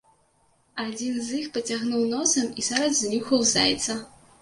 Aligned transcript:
Адзін 0.83 1.19
з 1.27 1.35
іх 1.41 1.45
пацягнуў 1.59 2.09
носам 2.17 2.51
і 2.63 2.69
зараз 2.71 2.93
знюхаў 3.05 3.49
зайца. 3.55 4.03